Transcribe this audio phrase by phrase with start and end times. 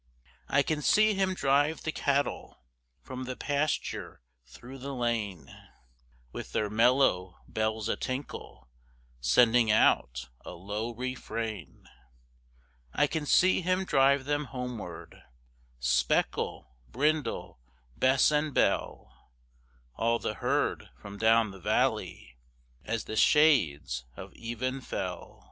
[0.49, 2.63] I can see him drive the cattle
[3.03, 5.55] From the pasture through the lane
[6.31, 8.67] With their mellow bells a tinkle,
[9.19, 11.87] Sending out a low refrain;
[12.91, 15.21] I can see him drive them homeward,
[15.77, 17.59] Speckle, Brindle,
[17.95, 19.13] Bess and Belle;
[19.93, 22.39] All the herd from down the valley
[22.83, 25.39] As the shades of even fell.